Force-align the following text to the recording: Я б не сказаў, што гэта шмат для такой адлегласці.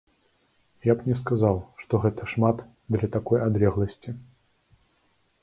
Я 0.85 0.93
б 1.01 1.11
не 1.11 1.15
сказаў, 1.19 1.59
што 1.81 1.93
гэта 2.07 2.21
шмат 2.33 2.65
для 2.97 3.11
такой 3.17 3.45
адлегласці. 3.47 4.09